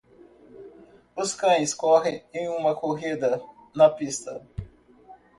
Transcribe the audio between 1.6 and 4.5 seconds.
correm uma corrida na pista.